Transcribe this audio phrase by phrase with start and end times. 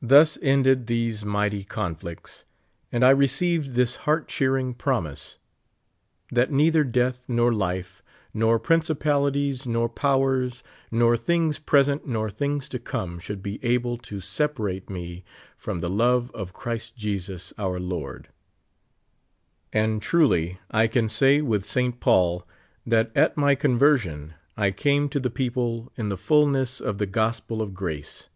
[0.00, 2.44] Thus ended tliese mighty conflicts,
[2.92, 5.38] and I received this heart cheering promise:"
[6.30, 8.00] That neither death, nor life,
[8.32, 10.62] nor principalities, nor powers,
[10.92, 15.24] nor things present, nor things to come should ])e able to separate me
[15.56, 18.28] from the love of Christ Jesus our Lord.''
[19.72, 21.98] And truly, T can say with St.
[21.98, 22.46] Paul,
[22.86, 27.06] that at m}' con version I came to the people in the fullness of the
[27.06, 28.28] gospel of grace.